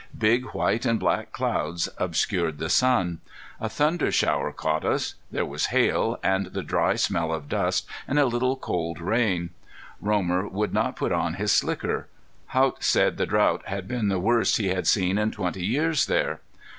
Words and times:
Big 0.17 0.45
white 0.53 0.83
and 0.83 0.99
black 0.99 1.31
clouds 1.31 1.87
obscured 1.99 2.57
the 2.57 2.71
sun. 2.71 3.21
A 3.59 3.69
thunder 3.69 4.11
shower 4.11 4.51
caught 4.51 4.83
us. 4.83 5.13
There 5.29 5.45
was 5.45 5.67
hail, 5.67 6.17
and 6.23 6.47
the 6.47 6.63
dry 6.63 6.95
smell 6.95 7.31
of 7.31 7.47
dust, 7.47 7.85
and 8.07 8.17
a 8.17 8.25
little 8.25 8.55
cold 8.55 8.99
rain. 8.99 9.51
Romer 9.99 10.47
would 10.47 10.73
not 10.73 10.95
put 10.95 11.11
on 11.11 11.35
his 11.35 11.51
slicker. 11.51 12.07
Haught 12.47 12.83
said 12.83 13.17
the 13.17 13.27
drought 13.27 13.61
had 13.67 13.87
been 13.87 14.07
the 14.07 14.17
worst 14.17 14.57
he 14.57 14.69
had 14.69 14.87
seen 14.87 15.19
in 15.19 15.29
twenty 15.29 15.63
years 15.63 16.07
there. 16.07 16.41